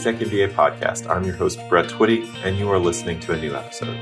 [0.00, 1.10] Exec MBA podcast.
[1.10, 3.98] I'm your host, Brett Twitty, and you are listening to a new episode.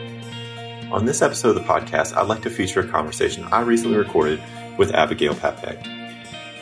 [0.92, 4.40] On this episode of the podcast, I'd like to feature a conversation I recently recorded
[4.78, 5.85] with Abigail Pape.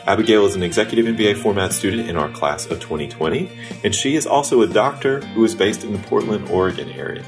[0.07, 3.47] Abigail is an executive MBA format student in our class of 2020,
[3.83, 7.23] and she is also a doctor who is based in the Portland, Oregon area.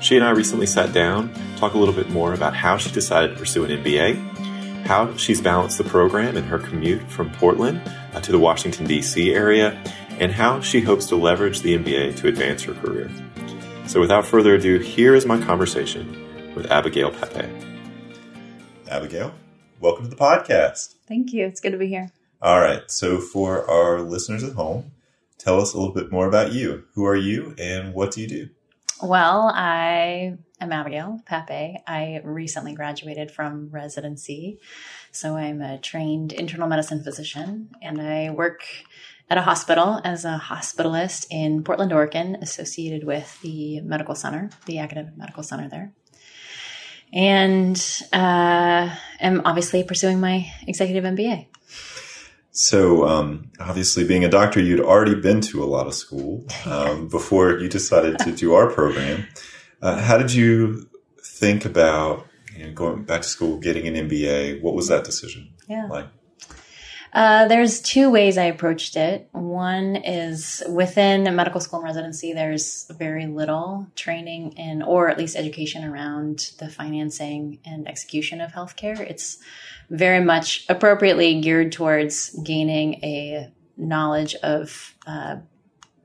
[0.00, 3.34] She and I recently sat down, talk a little bit more about how she decided
[3.34, 7.82] to pursue an MBA, how she's balanced the program in her commute from Portland
[8.14, 9.34] uh, to the Washington, D.C.
[9.34, 9.78] area,
[10.22, 13.10] and how she hopes to leverage the MBA to advance her career.
[13.88, 17.50] So, without further ado, here is my conversation with Abigail Pape.
[18.88, 19.34] Abigail,
[19.80, 20.94] welcome to the podcast.
[21.08, 21.44] Thank you.
[21.44, 22.12] It's good to be here.
[22.40, 22.88] All right.
[22.88, 24.92] So, for our listeners at home,
[25.38, 26.84] tell us a little bit more about you.
[26.94, 28.48] Who are you and what do you do?
[29.02, 31.80] Well, I am Abigail Pape.
[31.88, 34.60] I recently graduated from residency.
[35.10, 38.62] So I'm a trained internal medicine physician and I work
[39.32, 44.78] at a hospital as a hospitalist in Portland, Oregon, associated with the medical center, the
[44.78, 45.90] academic medical center there.
[47.14, 51.46] And uh, am obviously pursuing my executive MBA.
[52.50, 57.08] So, um, obviously, being a doctor, you'd already been to a lot of school um,
[57.16, 59.26] before you decided to do our program.
[59.80, 60.90] Uh, how did you
[61.24, 64.60] think about you know, going back to school, getting an MBA?
[64.60, 65.86] What was that decision yeah.
[65.86, 66.08] like?
[67.12, 69.28] Uh, there's two ways I approached it.
[69.32, 75.36] One is within medical school and residency, there's very little training in, or at least
[75.36, 78.98] education around the financing and execution of healthcare.
[78.98, 79.38] It's
[79.90, 85.36] very much appropriately geared towards gaining a knowledge of uh,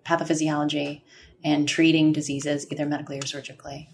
[0.05, 1.03] pathophysiology
[1.42, 3.89] and treating diseases either medically or surgically.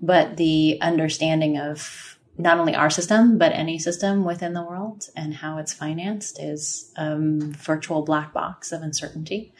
[0.00, 5.34] But the understanding of not only our system, but any system within the world and
[5.34, 9.52] how it's financed is a um, virtual black box of uncertainty.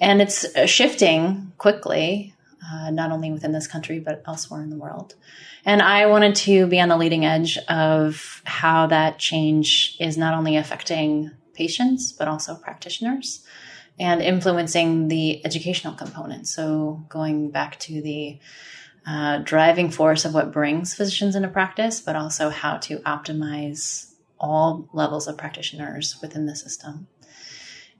[0.00, 2.34] And it's shifting quickly,
[2.70, 5.14] uh, not only within this country, but elsewhere in the world.
[5.64, 10.34] And I wanted to be on the leading edge of how that change is not
[10.34, 13.46] only affecting patients, but also practitioners
[13.98, 16.48] and influencing the educational component.
[16.48, 18.38] So going back to the
[19.06, 24.88] uh, driving force of what brings physicians into practice, but also how to optimize all
[24.92, 27.06] levels of practitioners within the system.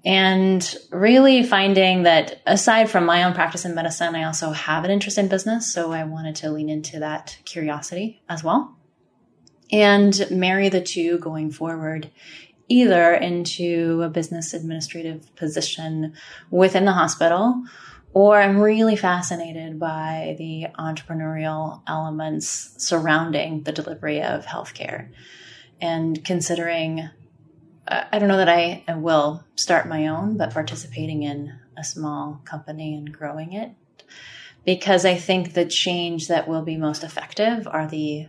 [0.04, 4.90] And really finding that aside from my own practice in medicine, I also have an
[4.90, 5.72] interest in business.
[5.72, 8.76] So I wanted to lean into that curiosity as well
[9.72, 12.10] and marry the two going forward,
[12.68, 16.14] either into a business administrative position
[16.50, 17.62] within the hospital,
[18.14, 25.08] or I'm really fascinated by the entrepreneurial elements surrounding the delivery of healthcare
[25.80, 27.08] and considering
[27.88, 32.94] I don't know that I will start my own, but participating in a small company
[32.94, 33.72] and growing it.
[34.64, 38.28] Because I think the change that will be most effective are the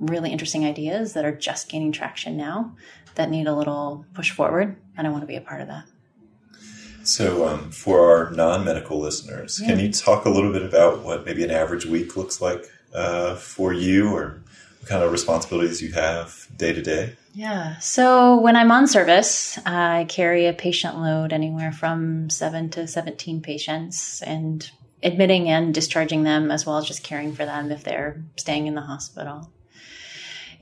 [0.00, 2.74] really interesting ideas that are just gaining traction now
[3.14, 4.76] that need a little push forward.
[4.96, 5.84] And I want to be a part of that.
[7.10, 9.66] So, um, for our non medical listeners, yeah.
[9.66, 13.34] can you talk a little bit about what maybe an average week looks like uh,
[13.34, 14.40] for you or
[14.78, 17.16] what kind of responsibilities you have day to day?
[17.34, 17.78] Yeah.
[17.78, 23.42] So when I'm on service, I carry a patient load anywhere from seven to 17
[23.42, 24.70] patients and
[25.02, 28.76] admitting and discharging them as well as just caring for them if they're staying in
[28.76, 29.50] the hospital.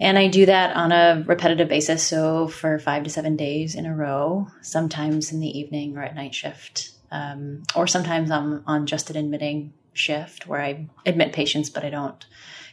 [0.01, 2.07] And I do that on a repetitive basis.
[2.07, 6.15] So for five to seven days in a row, sometimes in the evening or at
[6.15, 6.91] night shift.
[7.11, 11.91] Um, or sometimes I'm on just an admitting shift where I admit patients, but I
[11.91, 12.25] don't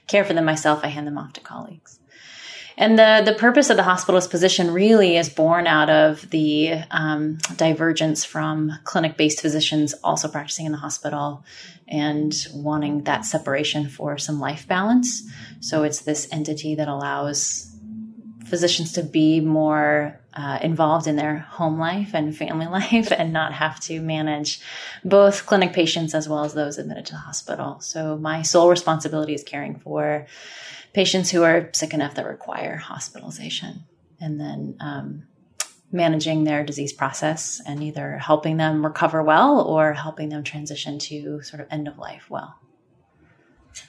[0.07, 0.81] care for them myself.
[0.83, 1.99] I hand them off to colleagues.
[2.77, 7.37] And the, the purpose of the hospitalist position really is born out of the um,
[7.55, 11.45] divergence from clinic based physicians also practicing in the hospital
[11.87, 15.23] and wanting that separation for some life balance.
[15.61, 17.71] So it's this entity that allows
[18.45, 23.53] physicians to be more uh, involved in their home life and family life and not
[23.53, 24.59] have to manage
[25.03, 27.79] both clinic patients as well as those admitted to the hospital.
[27.79, 30.27] So my sole responsibility is caring for
[30.95, 33.83] patients who are sick enough that require hospitalization
[34.21, 35.27] and then um,
[35.91, 41.41] managing their disease process and either helping them recover well or helping them transition to
[41.41, 42.55] sort of end of life well.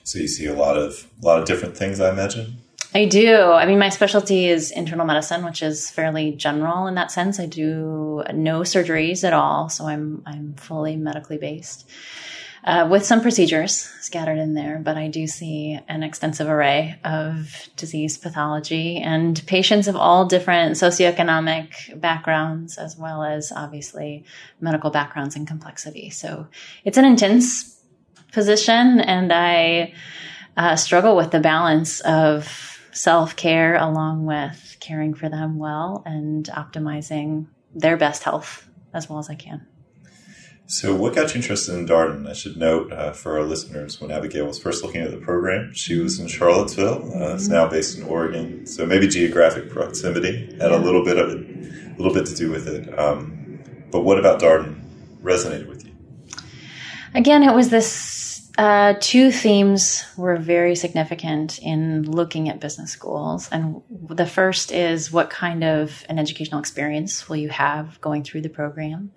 [0.02, 2.56] So you see a lot of a lot of different things, I imagine.
[2.92, 3.52] I do.
[3.52, 7.38] I mean, my specialty is internal medicine, which is fairly general in that sense.
[7.38, 11.88] I do no surgeries at all, so I'm I'm fully medically based.
[12.66, 17.68] Uh, with some procedures scattered in there, but I do see an extensive array of
[17.76, 24.24] disease pathology and patients of all different socioeconomic backgrounds, as well as obviously
[24.60, 26.10] medical backgrounds and complexity.
[26.10, 26.48] So
[26.84, 27.80] it's an intense
[28.32, 29.94] position, and I
[30.56, 36.46] uh, struggle with the balance of self care along with caring for them well and
[36.46, 39.66] optimizing their best health as well as I can.
[40.68, 42.28] So, what got you interested in Darden?
[42.28, 45.72] I should note uh, for our listeners, when Abigail was first looking at the program,
[45.72, 47.08] she was in Charlottesville.
[47.14, 51.30] Uh, it's now based in Oregon, so maybe geographic proximity had a little bit of
[51.30, 52.98] it, a little bit to do with it.
[52.98, 53.60] Um,
[53.92, 54.82] but what about Darden
[55.22, 55.92] resonated with you?
[57.14, 63.48] Again, it was this uh, two themes were very significant in looking at business schools.
[63.52, 68.40] And the first is what kind of an educational experience will you have going through
[68.40, 69.12] the program?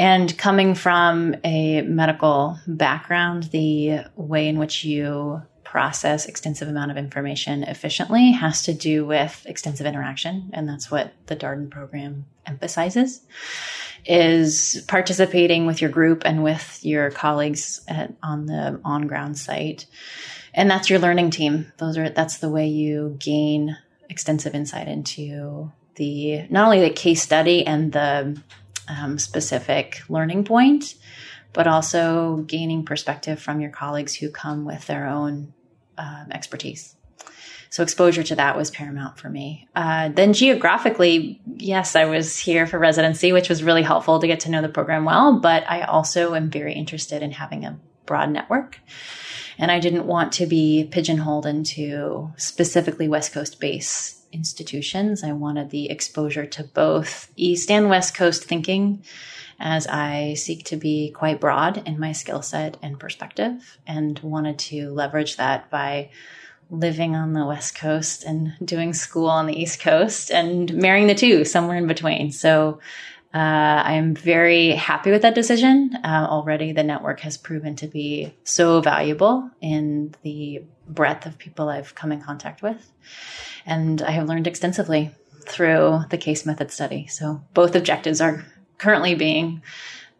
[0.00, 6.96] And coming from a medical background, the way in which you process extensive amount of
[6.96, 10.48] information efficiently has to do with extensive interaction.
[10.54, 13.20] And that's what the Darden program emphasizes
[14.06, 19.84] is participating with your group and with your colleagues at, on the on ground site.
[20.54, 21.70] And that's your learning team.
[21.76, 23.76] Those are, that's the way you gain
[24.08, 28.40] extensive insight into the, not only the case study and the
[28.90, 30.94] um, specific learning point,
[31.52, 35.52] but also gaining perspective from your colleagues who come with their own
[35.96, 36.96] um, expertise.
[37.70, 39.68] So exposure to that was paramount for me.
[39.76, 44.40] Uh, then geographically, yes, I was here for residency, which was really helpful to get
[44.40, 45.38] to know the program well.
[45.38, 48.80] But I also am very interested in having a broad network.
[49.56, 55.22] And I didn't want to be pigeonholed into specifically West Coast based institutions.
[55.22, 59.02] I wanted the exposure to both East and West Coast thinking
[59.58, 64.58] as I seek to be quite broad in my skill set and perspective and wanted
[64.60, 66.10] to leverage that by
[66.70, 71.14] living on the West Coast and doing school on the East Coast and marrying the
[71.14, 72.30] two somewhere in between.
[72.30, 72.80] So
[73.32, 75.96] uh, I am very happy with that decision.
[76.02, 81.68] Uh, already, the network has proven to be so valuable in the breadth of people
[81.68, 82.90] I've come in contact with.
[83.64, 85.14] And I have learned extensively
[85.46, 87.06] through the case method study.
[87.06, 88.44] So both objectives are
[88.78, 89.62] currently being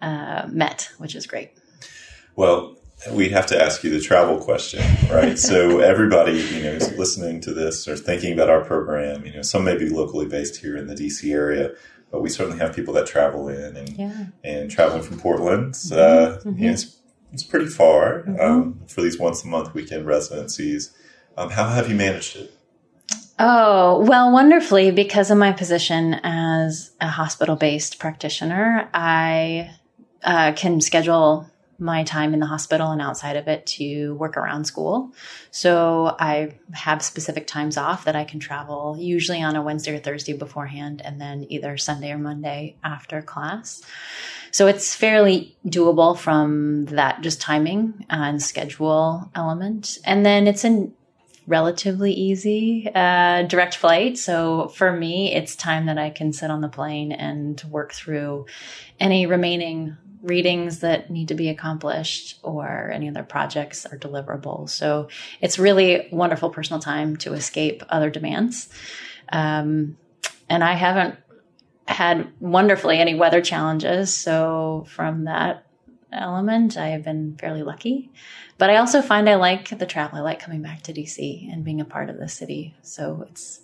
[0.00, 1.50] uh, met, which is great.
[2.36, 2.76] Well,
[3.10, 5.38] we have to ask you the travel question, right?
[5.50, 9.24] so everybody, you know, is listening to this or thinking about our program.
[9.24, 11.72] You know, some may be locally based here in the DC area,
[12.10, 14.26] but we certainly have people that travel in and yeah.
[14.44, 15.74] and traveling from Portland.
[15.74, 15.94] Mm-hmm.
[15.94, 16.58] Uh, mm-hmm.
[16.58, 16.96] You know, it's,
[17.32, 18.40] it's, pretty far mm-hmm.
[18.40, 20.96] um, for these once a month weekend residencies.
[21.36, 22.52] Um, how have you managed it?
[23.38, 29.70] Oh, well, wonderfully, because of my position as a hospital based practitioner, I
[30.22, 31.49] uh, can schedule
[31.80, 35.12] my time in the hospital and outside of it to work around school.
[35.50, 39.98] So I have specific times off that I can travel, usually on a Wednesday or
[39.98, 43.82] Thursday beforehand, and then either Sunday or Monday after class.
[44.52, 49.98] So it's fairly doable from that just timing and schedule element.
[50.04, 50.90] And then it's a
[51.46, 54.18] relatively easy uh, direct flight.
[54.18, 58.46] So for me, it's time that I can sit on the plane and work through
[58.98, 64.70] any remaining readings that need to be accomplished or any other projects or deliverables.
[64.70, 65.08] So
[65.40, 68.68] it's really wonderful personal time to escape other demands.
[69.32, 69.96] Um,
[70.48, 71.16] and I haven't
[71.86, 74.14] had wonderfully any weather challenges.
[74.16, 75.66] So from that
[76.12, 78.10] element, I have been fairly lucky.
[78.58, 80.18] But I also find I like the travel.
[80.18, 82.74] I like coming back to DC and being a part of the city.
[82.82, 83.60] So it's,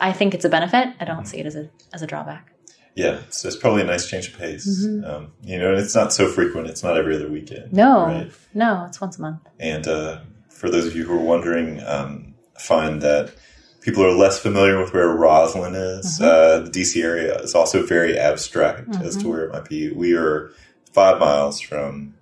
[0.00, 0.94] I think it's a benefit.
[0.98, 2.51] I don't see it as a as a drawback.
[2.94, 4.86] Yeah, so it's probably a nice change of pace.
[4.86, 5.04] Mm-hmm.
[5.04, 6.66] Um, you know, and it's not so frequent.
[6.66, 7.72] It's not every other weekend.
[7.72, 8.32] No, right?
[8.52, 9.40] no, it's once a month.
[9.58, 10.20] And uh,
[10.50, 13.32] for those of you who are wondering, um, find that
[13.80, 16.18] people are less familiar with where Rosslyn is.
[16.18, 16.24] Mm-hmm.
[16.24, 19.02] Uh, the DC area is also very abstract mm-hmm.
[19.02, 19.30] as to mm-hmm.
[19.30, 19.90] where it might be.
[19.90, 20.52] We are
[20.92, 22.14] five miles from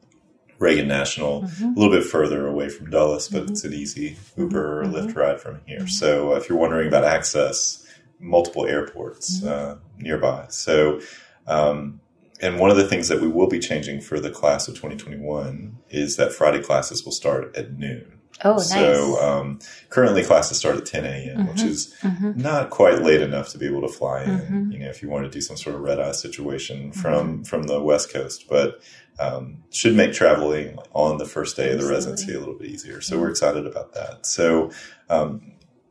[0.58, 1.64] Reagan National, mm-hmm.
[1.64, 3.52] a little bit further away from Dulles, but mm-hmm.
[3.52, 5.86] it's an easy Uber or Lyft ride from here.
[5.86, 7.84] So if you're wondering about access,
[8.20, 9.48] multiple airports mm-hmm.
[9.48, 10.46] uh, nearby.
[10.48, 11.00] So,
[11.46, 12.00] um,
[12.40, 15.78] and one of the things that we will be changing for the class of 2021
[15.90, 18.20] is that Friday classes will start at noon.
[18.42, 18.70] Oh, nice.
[18.70, 19.58] So um,
[19.90, 21.48] currently classes start at 10 a.m., mm-hmm.
[21.48, 22.40] which is mm-hmm.
[22.40, 24.30] not quite late enough to be able to fly in.
[24.30, 24.72] Mm-hmm.
[24.72, 27.42] You know, if you want to do some sort of red eye situation from mm-hmm.
[27.42, 28.80] from the West Coast, but
[29.18, 33.02] um, should make traveling on the first day of the residency a little bit easier.
[33.02, 34.24] So we're excited about that.
[34.24, 34.70] So
[35.10, 35.49] um,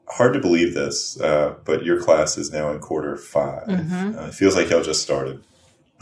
[0.10, 4.18] hard to believe this, uh, but your class is now in quarter 5 mm-hmm.
[4.18, 5.44] uh, it feels like y'all just started.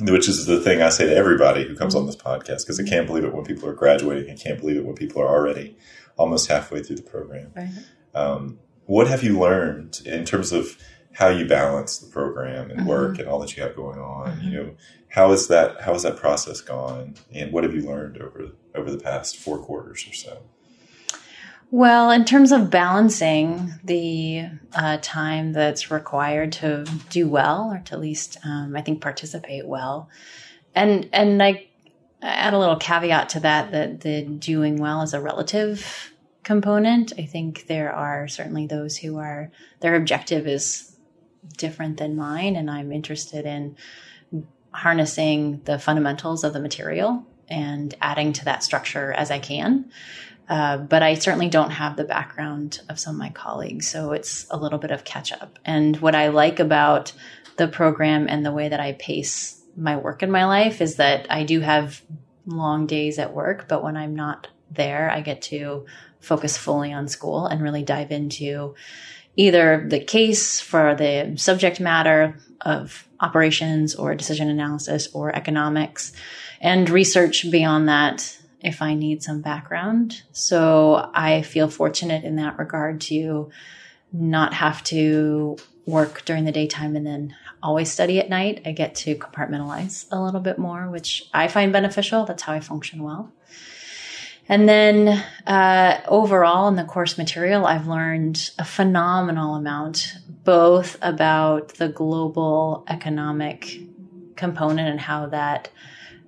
[0.01, 2.83] which is the thing I say to everybody who comes on this podcast because I
[2.83, 4.31] can't believe it when people are graduating.
[4.31, 5.75] I can't believe it when people are already
[6.17, 7.51] almost halfway through the program.
[7.55, 7.69] Right.
[8.13, 10.77] Um, what have you learned in terms of
[11.13, 12.89] how you balance the program and mm-hmm.
[12.89, 14.37] work and all that you have going on?
[14.37, 14.47] Mm-hmm.
[14.47, 14.75] You know,
[15.09, 18.91] how is that how has that process gone, and what have you learned over over
[18.91, 20.43] the past four quarters or so?
[21.69, 27.93] Well, in terms of balancing the uh, time that's required to do well, or to
[27.93, 30.09] at least, um, I think, participate well,
[30.73, 31.67] and and I
[32.21, 37.11] add a little caveat to that that the doing well is a relative component.
[37.17, 40.95] I think there are certainly those who are their objective is
[41.57, 43.75] different than mine, and I'm interested in
[44.71, 49.91] harnessing the fundamentals of the material and adding to that structure as I can.
[50.49, 53.87] Uh, but I certainly don't have the background of some of my colleagues.
[53.87, 55.59] So it's a little bit of catch up.
[55.65, 57.11] And what I like about
[57.57, 61.27] the program and the way that I pace my work in my life is that
[61.29, 62.01] I do have
[62.45, 65.85] long days at work, but when I'm not there, I get to
[66.19, 68.75] focus fully on school and really dive into
[69.35, 76.11] either the case for the subject matter of operations or decision analysis or economics
[76.59, 80.23] and research beyond that if I need some background.
[80.31, 83.49] So I feel fortunate in that regard to
[84.11, 88.61] not have to work during the daytime and then always study at night.
[88.65, 92.25] I get to compartmentalize a little bit more, which I find beneficial.
[92.25, 93.31] That's how I function well.
[94.49, 101.75] And then uh, overall in the course material, I've learned a phenomenal amount, both about
[101.75, 103.79] the global economic
[104.37, 105.69] component and how that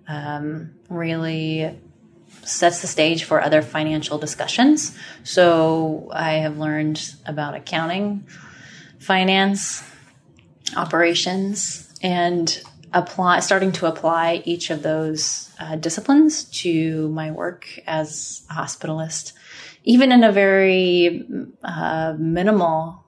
[0.07, 1.79] um, really
[2.43, 4.97] sets the stage for other financial discussions.
[5.23, 8.27] So I have learned about accounting,
[8.99, 9.83] finance,
[10.75, 12.61] operations, and
[12.93, 19.33] apply starting to apply each of those uh, disciplines to my work as a hospitalist,
[19.83, 21.27] even in a very
[21.63, 23.03] uh, minimal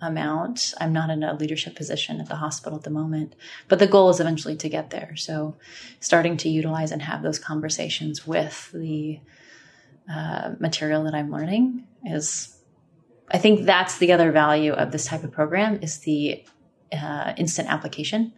[0.00, 0.74] amount.
[0.80, 3.34] I'm not in a leadership position at the hospital at the moment,
[3.66, 5.16] but the goal is eventually to get there.
[5.16, 5.56] So,
[6.00, 9.20] starting to utilize and have those conversations with the
[10.12, 12.56] uh, material that I'm learning is,
[13.30, 16.44] I think that's the other value of this type of program is the
[16.92, 18.32] uh, instant application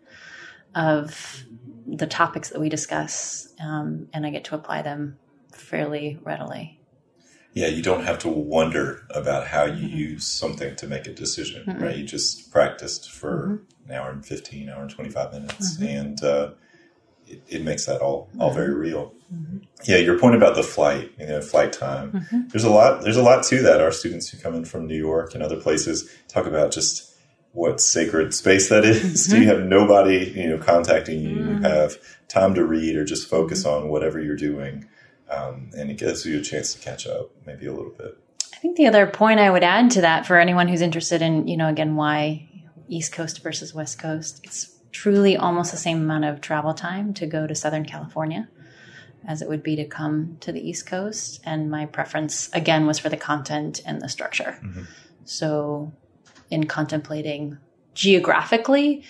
[0.74, 1.44] of
[1.86, 5.18] the topics that we discuss, um, and I get to apply them
[5.52, 6.79] fairly readily
[7.52, 9.96] yeah, you don't have to wonder about how you mm-hmm.
[9.96, 11.82] use something to make a decision, mm-hmm.
[11.82, 11.96] right?
[11.96, 13.90] You just practiced for mm-hmm.
[13.90, 15.84] an hour and 15, hour and 25 minutes, mm-hmm.
[15.84, 16.50] and uh,
[17.26, 18.80] it, it, makes that all, all very mm-hmm.
[18.80, 19.14] real.
[19.34, 19.58] Mm-hmm.
[19.84, 22.26] Yeah, your point about the flight, you know, flight time.
[22.50, 23.80] There's a lot, there's a lot to that.
[23.80, 27.14] Our students who come in from New York and other places talk about just
[27.52, 29.26] what sacred space that is.
[29.26, 31.30] Do you have nobody, you know, contacting you?
[31.30, 31.96] You have
[32.28, 34.86] time to read or just focus on whatever you're doing
[35.30, 38.18] um, and it gives you a chance to catch up maybe a little bit.
[38.52, 41.48] I think the other point I would add to that for anyone who's interested in,
[41.48, 42.48] you know, again, why
[42.88, 47.26] East Coast versus West Coast, it's truly almost the same amount of travel time to
[47.26, 48.48] go to Southern California
[49.26, 51.40] as it would be to come to the East Coast.
[51.44, 54.58] And my preference, again, was for the content and the structure.
[54.62, 54.82] Mm-hmm.
[55.24, 55.92] So,
[56.50, 57.58] in contemplating
[57.94, 59.04] geographically,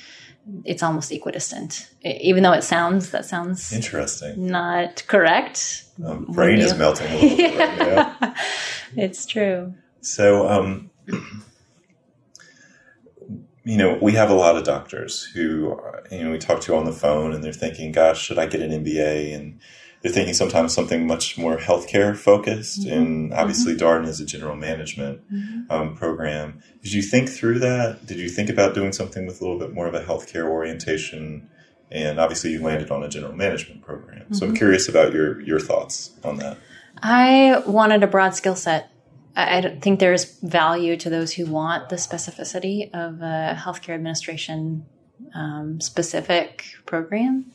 [0.64, 5.85] it's almost equidistant, even though it sounds that sounds interesting, not correct.
[6.04, 7.59] Um, brain is melting a little.
[7.59, 8.35] Right yeah.
[8.97, 9.75] it's true.
[10.00, 10.90] So, um,
[13.64, 15.78] you know, we have a lot of doctors who,
[16.11, 18.62] you know, we talk to on the phone, and they're thinking, "Gosh, should I get
[18.62, 19.61] an MBA?" and
[20.02, 22.83] they're thinking sometimes something much more healthcare focused.
[22.83, 22.92] Mm-hmm.
[22.92, 23.87] And obviously, mm-hmm.
[23.87, 25.71] Darden is a general management mm-hmm.
[25.71, 26.62] um, program.
[26.83, 28.07] Did you think through that?
[28.07, 31.50] Did you think about doing something with a little bit more of a healthcare orientation?
[31.90, 34.33] And obviously, you landed on a general management program.
[34.33, 34.57] So I'm mm-hmm.
[34.57, 36.57] curious about your your thoughts on that.
[37.02, 38.90] I wanted a broad skill set.
[39.37, 44.87] I think there's value to those who want the specificity of a healthcare administration
[45.35, 47.52] um, specific program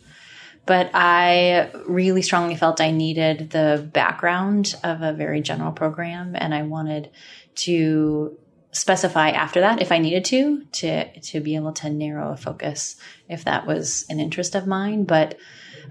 [0.65, 6.53] but I really strongly felt I needed the background of a very general program, and
[6.53, 7.11] I wanted
[7.55, 8.37] to
[8.71, 12.97] specify after that if I needed to to to be able to narrow a focus
[13.29, 15.05] if that was an interest of mine.
[15.05, 15.37] But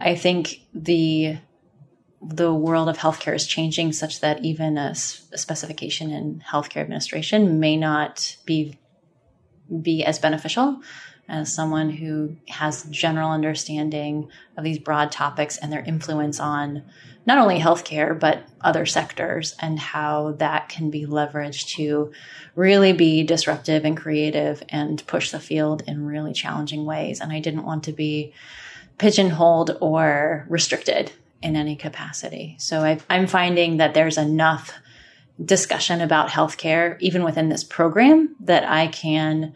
[0.00, 1.38] I think the
[2.21, 4.95] the world of healthcare is changing such that even a,
[5.33, 8.78] a specification in healthcare administration may not be
[9.83, 10.81] be as beneficial
[11.28, 16.83] as someone who has general understanding of these broad topics and their influence on
[17.26, 22.12] not only healthcare but other sectors and how that can be leveraged to
[22.54, 27.40] really be disruptive and creative and push the field in really challenging ways and i
[27.40, 28.33] didn't want to be
[28.99, 31.12] pigeonholed or restricted
[31.43, 32.57] in any capacity.
[32.59, 34.73] So i am finding that there's enough
[35.45, 39.54] discussion about healthcare, even within this program, that I can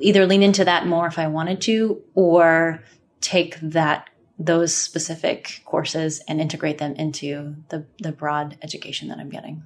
[0.00, 2.82] either lean into that more if I wanted to, or
[3.20, 9.30] take that those specific courses and integrate them into the, the broad education that I'm
[9.30, 9.62] getting.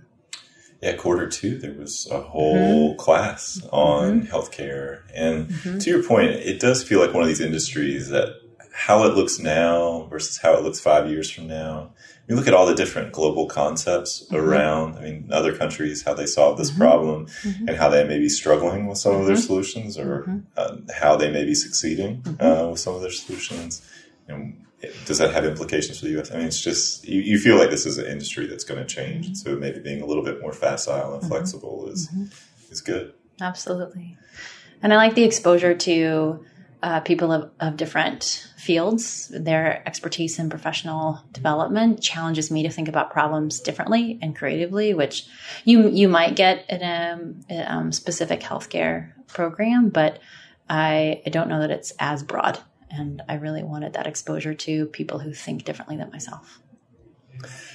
[0.82, 2.98] Yeah, quarter two, there was a whole mm-hmm.
[2.98, 4.34] class on mm-hmm.
[4.34, 5.02] healthcare.
[5.14, 5.78] And mm-hmm.
[5.78, 8.28] to your point, it does feel like one of these industries that
[8.78, 11.90] how it looks now versus how it looks five years from now.
[12.28, 14.36] You look at all the different global concepts mm-hmm.
[14.36, 16.80] around, I mean, other countries, how they solve this mm-hmm.
[16.82, 17.68] problem mm-hmm.
[17.68, 21.28] and how they may be struggling with some of their solutions or uh, how they
[21.28, 23.84] may be succeeding uh, with some of their solutions.
[24.28, 24.64] And
[25.06, 26.30] does that have implications for the U.S.?
[26.30, 28.86] I mean, it's just you, you feel like this is an industry that's going to
[28.86, 29.34] change, mm-hmm.
[29.34, 31.30] so maybe being a little bit more facile and mm-hmm.
[31.32, 32.26] flexible is mm-hmm.
[32.70, 33.12] is good.
[33.40, 34.16] Absolutely,
[34.82, 36.44] and I like the exposure to
[36.82, 39.28] uh, people of, of different fields.
[39.34, 45.26] Their expertise in professional development challenges me to think about problems differently and creatively, which
[45.64, 50.20] you you might get in a, a um, specific healthcare program, but
[50.68, 52.58] I, I don't know that it's as broad
[52.90, 56.60] and I really wanted that exposure to people who think differently than myself.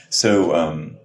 [0.09, 0.97] So, um,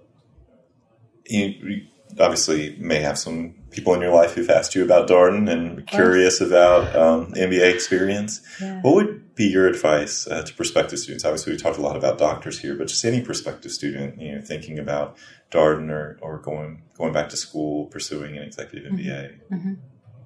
[1.25, 1.85] you
[2.19, 6.41] obviously may have some people in your life who've asked you about Darden and curious
[6.41, 8.41] about um, MBA experience.
[8.61, 8.81] Yeah.
[8.81, 11.23] What would be your advice uh, to prospective students?
[11.23, 14.41] Obviously, we talked a lot about doctors here, but just any prospective student, you know,
[14.41, 15.17] thinking about
[15.51, 19.39] Darden or, or going going back to school, pursuing an executive MBA.
[19.51, 19.55] Mm-hmm.
[19.55, 19.73] mm-hmm.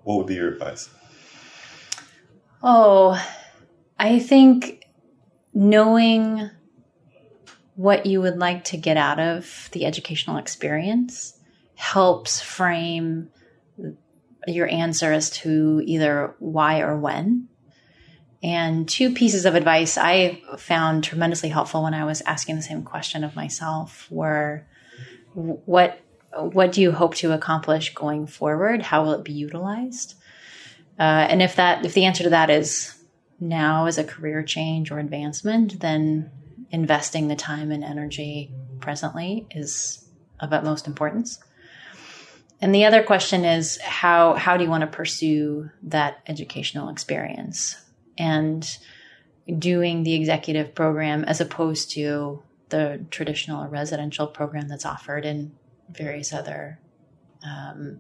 [0.04, 0.90] What would be your advice?
[2.62, 3.22] Oh,
[3.98, 4.84] I think
[5.54, 6.50] knowing
[7.76, 11.40] what you would like to get out of the educational experience
[11.84, 13.30] helps frame
[14.48, 17.50] your answer as to either why or when.
[18.42, 22.84] And two pieces of advice I found tremendously helpful when I was asking the same
[22.84, 24.66] question of myself were
[25.34, 26.00] what
[26.34, 28.82] what do you hope to accomplish going forward?
[28.82, 30.16] How will it be utilized?
[30.98, 32.96] Uh, and if that if the answer to that is
[33.41, 36.32] now is a career change or advancement, then
[36.72, 40.08] investing the time and energy presently is
[40.39, 41.39] of utmost importance.
[42.62, 47.76] And the other question is how how do you want to pursue that educational experience
[48.18, 48.78] and
[49.60, 55.52] doing the executive program as opposed to the traditional residential program that's offered in
[55.89, 56.80] various other
[57.46, 58.00] um,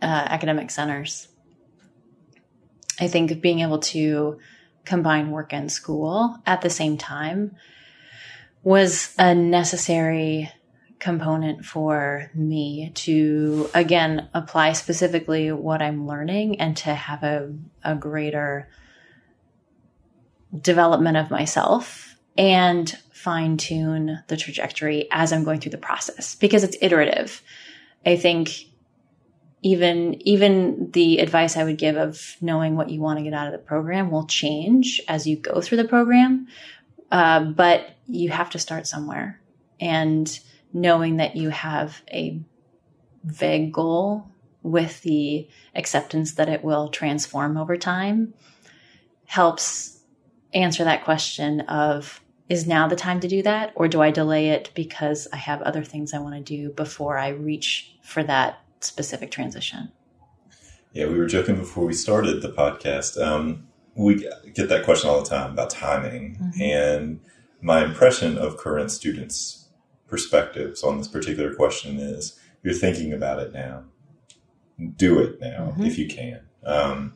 [0.00, 1.28] uh, academic centers.
[3.00, 4.38] I think being able to
[4.84, 7.56] combine work and school at the same time
[8.62, 10.50] was a necessary
[10.98, 17.94] component for me to again apply specifically what I'm learning and to have a, a
[17.94, 18.68] greater
[20.60, 26.64] development of myself and fine tune the trajectory as I'm going through the process because
[26.64, 27.42] it's iterative.
[28.04, 28.50] I think
[29.62, 33.46] even even the advice I would give of knowing what you want to get out
[33.46, 36.46] of the program will change as you go through the program.
[37.10, 39.40] Uh, but you have to start somewhere,
[39.80, 40.38] and
[40.72, 42.40] knowing that you have a
[43.24, 44.28] vague goal
[44.62, 48.34] with the acceptance that it will transform over time
[49.26, 50.00] helps
[50.52, 54.48] answer that question of is now the time to do that or do I delay
[54.48, 58.62] it because I have other things I want to do before I reach for that
[58.80, 59.92] specific transition?
[60.92, 63.20] Yeah, we were joking before we started the podcast.
[63.22, 66.36] Um, we get that question all the time about timing.
[66.36, 66.62] Mm-hmm.
[66.62, 67.20] And
[67.60, 69.67] my impression of current students'
[70.08, 73.84] perspectives on this particular question is you're thinking about it now.
[74.96, 75.84] Do it now mm-hmm.
[75.84, 76.40] if you can.
[76.64, 77.14] Um,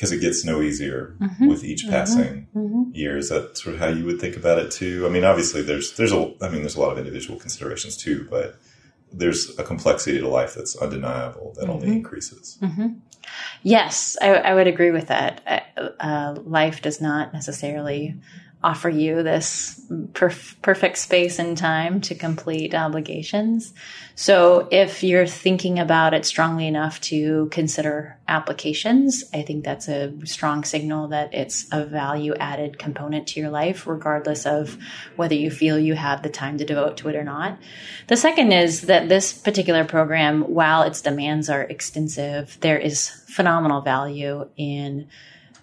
[0.00, 1.46] because it gets no easier mm-hmm.
[1.46, 1.92] with each mm-hmm.
[1.92, 2.84] passing mm-hmm.
[2.94, 3.18] year.
[3.18, 5.06] Is that sort of how you would think about it too?
[5.06, 8.26] I mean, obviously there's there's a I mean there's a lot of individual considerations too,
[8.30, 8.56] but
[9.12, 11.72] there's a complexity to life that's undeniable that mm-hmm.
[11.72, 12.56] only increases.
[12.62, 12.94] Mm-hmm.
[13.62, 15.42] Yes, I, I, would agree with that.
[15.76, 18.14] Uh, uh life does not necessarily
[18.62, 19.80] offer you this
[20.12, 23.72] perf- perfect space and time to complete obligations.
[24.14, 30.12] So if you're thinking about it strongly enough to consider applications, I think that's a
[30.26, 34.76] strong signal that it's a value added component to your life, regardless of
[35.16, 37.58] whether you feel you have the time to devote to it or not.
[38.08, 43.80] The second is that this particular program, while its demands are extensive, there is phenomenal
[43.80, 45.08] value in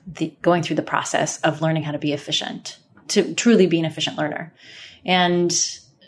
[0.08, 3.86] the, going through the process of learning how to be efficient to truly be an
[3.86, 4.54] efficient learner.
[5.06, 5.52] And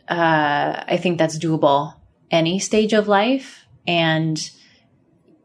[0.08, 1.96] uh, I think that's doable
[2.32, 3.66] any stage of life.
[3.88, 4.50] And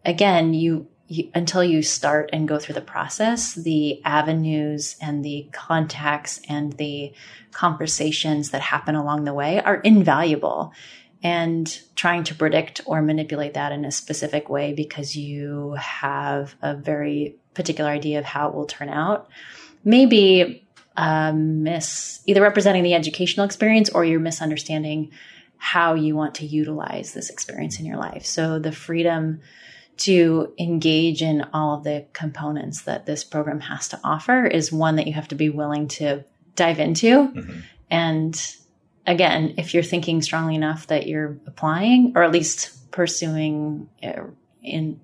[0.04, 5.48] again, you you, until you start and go through the process, the avenues and the
[5.52, 7.12] contacts and the
[7.52, 10.72] conversations that happen along the way are invaluable.
[11.22, 16.74] And trying to predict or manipulate that in a specific way because you have a
[16.74, 19.28] very particular idea of how it will turn out,
[19.84, 20.63] maybe
[20.96, 25.10] um, miss either representing the educational experience or you're misunderstanding
[25.56, 28.24] how you want to utilize this experience in your life.
[28.24, 29.40] So the freedom
[29.96, 34.96] to engage in all of the components that this program has to offer is one
[34.96, 36.24] that you have to be willing to
[36.56, 37.28] dive into.
[37.28, 37.60] Mm-hmm.
[37.90, 38.54] And
[39.06, 44.24] again, if you're thinking strongly enough that you're applying or at least pursuing uh,
[44.62, 45.00] in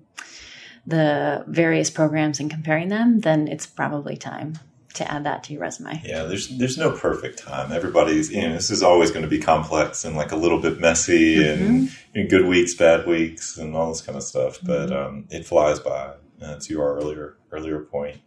[0.85, 4.59] the various programs and comparing them, then it's probably time
[4.93, 6.01] to add that to your resume.
[6.03, 7.71] Yeah, there's there's no perfect time.
[7.71, 10.79] Everybody's you know this is always going to be complex and like a little bit
[10.79, 11.63] messy mm-hmm.
[11.63, 14.57] and you know, good weeks, bad weeks, and all this kind of stuff.
[14.57, 14.67] Mm-hmm.
[14.67, 16.13] But um, it flies by.
[16.41, 18.19] Uh, to your earlier earlier point.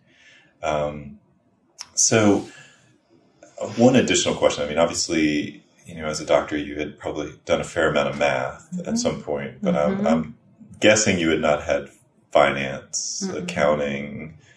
[0.63, 1.19] Um,
[1.95, 2.49] so
[3.77, 4.63] one additional question.
[4.63, 8.11] I mean, obviously, you know, as a doctor, you had probably done a fair amount
[8.11, 8.89] of math mm-hmm.
[8.89, 10.07] at some point, but I'm, mm-hmm.
[10.07, 10.39] I'm,
[10.81, 11.89] guessing you had not had
[12.31, 13.47] finance, mm-hmm.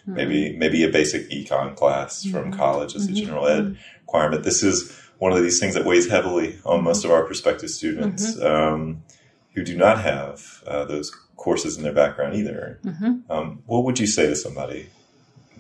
[0.08, 0.60] Accounting, maybe mm-hmm.
[0.60, 2.60] maybe a basic econ class from mm-hmm.
[2.60, 3.16] college as a mm-hmm.
[3.16, 4.44] general ed requirement.
[4.44, 8.40] This is one of these things that weighs heavily on most of our prospective students
[8.42, 9.04] um,
[9.54, 12.80] who do not have uh, those courses in their background either.
[13.30, 14.90] Um, what would you say to somebody,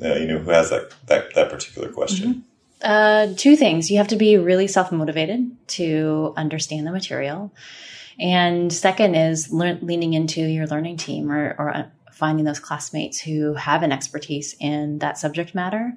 [0.03, 2.45] uh, you know, who has that that, that particular question?
[2.81, 3.89] Uh, two things.
[3.89, 7.51] You have to be really self motivated to understand the material.
[8.19, 13.53] And second is le- leaning into your learning team or, or finding those classmates who
[13.53, 15.93] have an expertise in that subject matter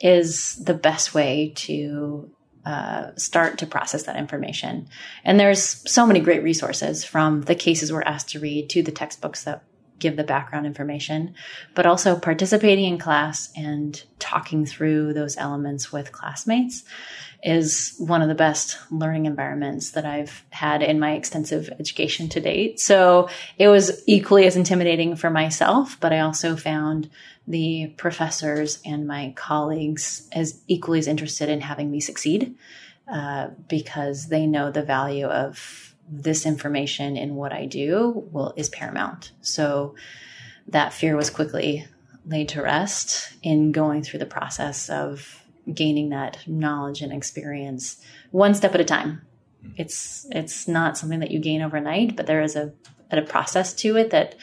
[0.00, 2.30] is the best way to
[2.64, 4.88] uh, start to process that information.
[5.24, 5.60] And there's
[5.90, 9.62] so many great resources from the cases we're asked to read to the textbooks that
[9.98, 11.34] give the background information,
[11.74, 16.84] but also participating in class and talking through those elements with classmates
[17.42, 22.40] is one of the best learning environments that I've had in my extensive education to
[22.40, 22.80] date.
[22.80, 23.28] So
[23.58, 27.10] it was equally as intimidating for myself, but I also found
[27.46, 32.56] the professors and my colleagues as equally as interested in having me succeed
[33.12, 38.68] uh, because they know the value of this information in what I do will is
[38.68, 39.32] paramount.
[39.40, 39.94] So
[40.68, 41.86] that fear was quickly
[42.26, 48.54] laid to rest in going through the process of gaining that knowledge and experience one
[48.54, 49.22] step at a time.
[49.76, 52.72] It's it's not something that you gain overnight, but there is a,
[53.10, 54.34] a process to it that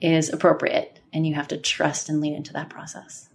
[0.00, 3.29] is appropriate, and you have to trust and lean into that process.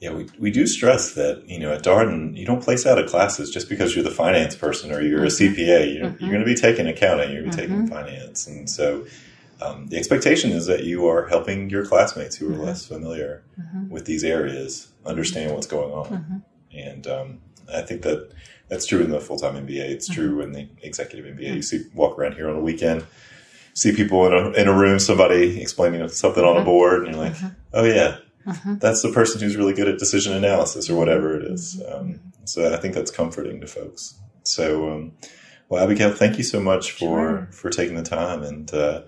[0.00, 3.08] Yeah, we, we do stress that, you know, at Darden, you don't place out of
[3.10, 5.44] classes just because you're the finance person or you're mm-hmm.
[5.44, 5.94] a CPA.
[5.94, 6.24] You're, mm-hmm.
[6.24, 7.84] you're going to be taking accounting, you're going to be mm-hmm.
[7.84, 8.46] taking finance.
[8.46, 9.04] And so
[9.60, 12.62] um, the expectation is that you are helping your classmates who are mm-hmm.
[12.62, 13.90] less familiar mm-hmm.
[13.90, 16.06] with these areas understand what's going on.
[16.06, 16.36] Mm-hmm.
[16.78, 17.40] And um,
[17.72, 18.32] I think that
[18.68, 19.80] that's true in the full time MBA.
[19.80, 20.20] It's mm-hmm.
[20.20, 21.56] true in the executive MBA.
[21.56, 23.04] You see, walk around here on a weekend,
[23.74, 26.64] see people in a, in a room, somebody explaining something on a mm-hmm.
[26.64, 27.48] board, and you're like, mm-hmm.
[27.74, 28.18] oh, yeah,
[28.78, 31.82] that's the person who's really good at decision analysis or whatever it is.
[31.90, 34.18] Um, so I think that's comforting to folks.
[34.42, 35.12] So, um,
[35.68, 37.48] well, Abigail, thank you so much for, sure.
[37.52, 39.02] for taking the time and, uh,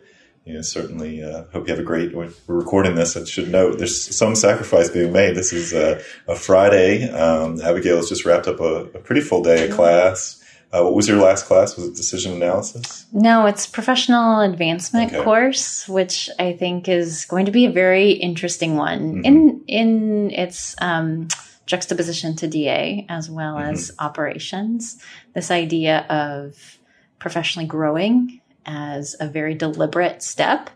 [0.44, 2.14] you know, certainly uh, hope you have a great.
[2.14, 3.16] We're recording this.
[3.16, 5.36] I should note there's some sacrifice being made.
[5.36, 7.08] This is a, a Friday.
[7.10, 10.41] Um, Abigail has just wrapped up a, a pretty full day of class.
[10.72, 11.76] Uh, what was your last class?
[11.76, 13.04] Was it decision analysis?
[13.12, 15.22] No, it's professional advancement okay.
[15.22, 19.24] course, which I think is going to be a very interesting one mm-hmm.
[19.24, 21.28] in in its um,
[21.66, 23.72] juxtaposition to DA as well mm-hmm.
[23.72, 24.98] as operations.
[25.34, 26.78] This idea of
[27.18, 30.70] professionally growing as a very deliberate step.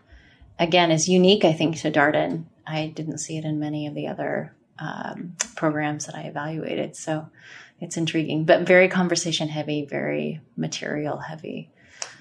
[0.59, 2.45] Again, is unique, I think, to Darden.
[2.65, 6.95] I didn't see it in many of the other um, programs that I evaluated.
[6.95, 7.29] So
[7.79, 11.69] it's intriguing, but very conversation heavy, very material heavy.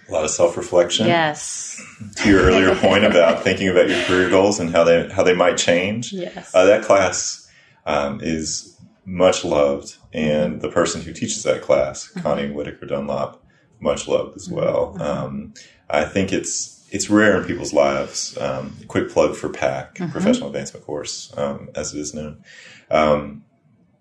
[0.09, 1.07] A lot of self reflection.
[1.07, 1.83] Yes.
[2.17, 5.35] To your earlier point about thinking about your career goals and how they how they
[5.35, 6.13] might change.
[6.13, 6.55] Yes.
[6.55, 7.51] Uh, that class
[7.87, 12.21] um, is much loved, and the person who teaches that class, mm-hmm.
[12.21, 13.43] Connie Whitaker Dunlop,
[13.81, 14.95] much loved as well.
[14.95, 15.03] Mm-hmm.
[15.03, 15.55] Um,
[15.89, 18.39] I think it's it's rare in people's lives.
[18.39, 20.13] Um, quick plug for PAC, mm-hmm.
[20.13, 22.45] Professional Advancement Course, um, as it is known.
[22.91, 23.45] Um,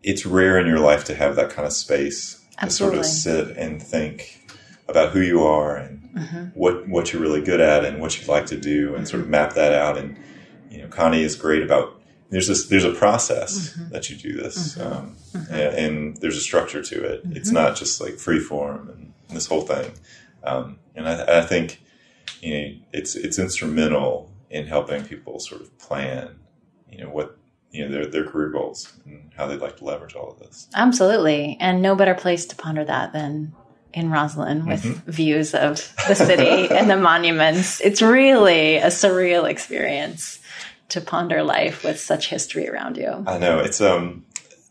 [0.05, 2.99] it's rare in your life to have that kind of space Absolutely.
[2.99, 4.53] to sort of sit and think
[4.87, 6.43] about who you are and mm-hmm.
[6.53, 9.27] what what you're really good at and what you'd like to do, and sort of
[9.27, 9.97] map that out.
[9.97, 10.15] And
[10.69, 13.89] you know, Connie is great about there's this there's a process mm-hmm.
[13.89, 14.93] that you do this mm-hmm.
[14.93, 15.53] Um, mm-hmm.
[15.53, 17.55] and, and, there's a structure to it it's mm-hmm.
[17.55, 19.91] not just like free form and this whole thing.
[20.43, 21.81] Um, and I, I, think
[22.41, 26.35] you know it's it's instrumental in helping people sort of plan,
[26.89, 27.37] you know, what
[27.75, 30.67] you know their their career goals and how they'd like to leverage all of this.
[30.73, 33.53] Absolutely, and no better place to ponder that than
[33.93, 35.11] in Rosslyn with mm-hmm.
[35.11, 37.81] views of the city and the monuments.
[37.81, 40.39] It's really a surreal experience
[40.89, 43.23] to ponder life with such history around you.
[43.25, 44.25] I know it's um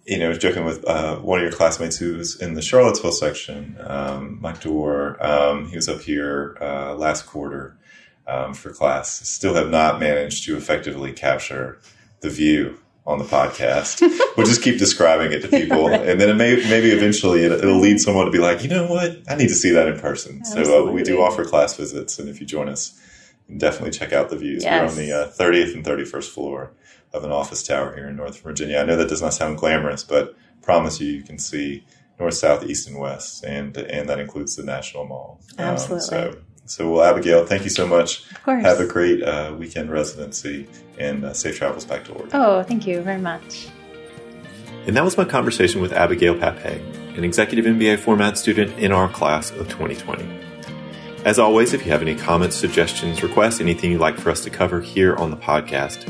[0.06, 2.60] you know, I was joking with uh, one of your classmates who was in the
[2.60, 5.16] Charlottesville section, um, Mike Dorr.
[5.24, 7.78] Um, he was up here uh, last quarter
[8.26, 9.26] um, for class.
[9.26, 11.80] Still have not managed to effectively capture
[12.20, 14.00] the view on the podcast.
[14.36, 16.00] we'll just keep describing it to people, right.
[16.08, 18.86] and then it may maybe eventually it, will lead someone to be like, you know
[18.86, 20.38] what, I need to see that in person.
[20.40, 20.64] Absolutely.
[20.64, 22.98] So uh, we do offer class visits, and if you join us,
[23.54, 24.64] definitely check out the views.
[24.64, 24.80] Yes.
[24.80, 26.72] We're on the uh, thirtieth and thirty first floor
[27.12, 28.78] of an office tower here in North Virginia.
[28.78, 31.84] I know that does not sound glamorous, but promise you, you can see
[32.18, 35.40] north, south, east, and west, and and that includes the National Mall.
[35.58, 36.18] Absolutely.
[36.18, 38.31] Um, so so, well, Abigail, thank you so much.
[38.31, 38.64] Of course.
[38.64, 40.66] Have a great uh, weekend residency
[40.98, 42.31] and uh, safe travels back to Oregon.
[42.33, 43.68] Oh, thank you very much.
[44.87, 46.83] And that was my conversation with Abigail Pape,
[47.16, 50.42] an executive MBA format student in our class of 2020.
[51.24, 54.50] As always, if you have any comments, suggestions, requests, anything you'd like for us to
[54.50, 56.07] cover here on the podcast,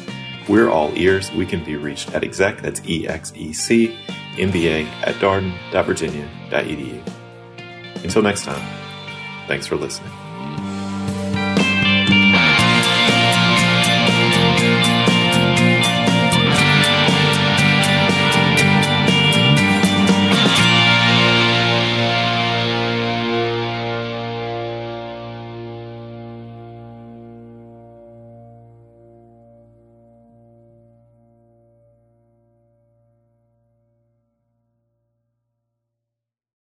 [0.49, 1.31] we're all ears.
[1.33, 3.97] We can be reached at exec, that's E-X-E-C,
[4.37, 7.03] MBA at darden.virginia.edu.
[8.03, 8.67] Until next time,
[9.47, 10.11] thanks for listening.